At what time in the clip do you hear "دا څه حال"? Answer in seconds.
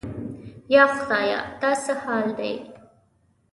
1.61-2.27